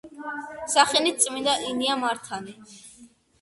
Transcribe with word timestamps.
სახელით 0.75 1.19
წმინდა 1.25 1.53
ილია 1.67 1.99
მართალი. 2.05 2.57